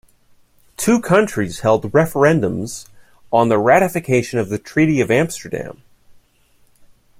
Two 0.77 0.99
countries 0.99 1.59
held 1.59 1.91
referendums 1.91 2.87
on 3.31 3.49
the 3.49 3.59
ratification 3.59 4.39
of 4.39 4.49
the 4.49 4.57
treaty 4.57 4.99
of 4.99 5.11
Amsterdam. 5.11 5.83